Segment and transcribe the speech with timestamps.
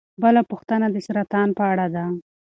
[0.23, 2.05] بله پوښتنه د سرطان په اړه ده.